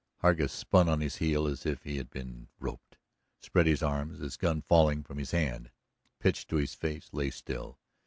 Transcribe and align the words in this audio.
Hargus 0.23 0.51
spun 0.51 0.89
on 0.89 0.99
his 0.99 1.17
heel 1.17 1.45
as 1.45 1.63
if 1.63 1.83
he 1.83 1.97
had 1.97 2.09
been 2.09 2.47
roped, 2.59 2.97
spread 3.39 3.67
his 3.67 3.83
arms, 3.83 4.17
his 4.17 4.35
gun 4.35 4.63
falling 4.63 5.03
from 5.03 5.19
his 5.19 5.29
hand; 5.29 5.69
pitched 6.17 6.49
to 6.49 6.55
his 6.55 6.73
face, 6.73 7.09
lay 7.13 7.29
still. 7.29 7.77